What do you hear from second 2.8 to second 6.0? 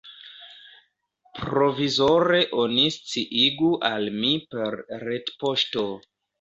sciigu al mi per retpoŝto.